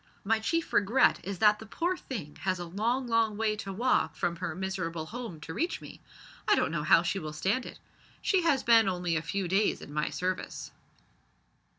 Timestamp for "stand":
7.33-7.67